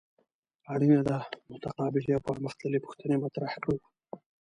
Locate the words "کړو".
3.63-3.77